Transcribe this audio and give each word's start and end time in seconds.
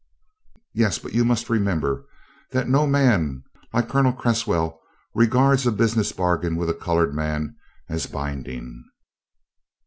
"Yes, 0.73 0.97
but 0.97 1.13
you 1.13 1.23
must 1.23 1.47
remember 1.47 2.07
that 2.49 2.67
no 2.67 2.87
man 2.87 3.43
like 3.71 3.87
Colonel 3.87 4.11
Cresswell 4.13 4.79
regards 5.13 5.67
a 5.67 5.71
business 5.71 6.11
bargain 6.11 6.55
with 6.55 6.71
a 6.71 6.73
colored 6.73 7.13
man 7.13 7.55
as 7.87 8.07
binding. 8.07 8.83